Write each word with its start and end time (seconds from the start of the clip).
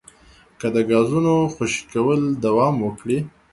که 0.59 0.67
د 0.75 0.77
ګازونو 0.89 1.33
خوشې 1.53 1.81
کول 1.93 2.21
دوام 2.45 2.75
وکړي 2.81 3.19